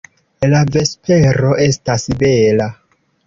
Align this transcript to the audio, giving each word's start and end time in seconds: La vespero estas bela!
La 0.53 0.61
vespero 0.75 1.51
estas 1.67 2.07
bela! 2.23 2.71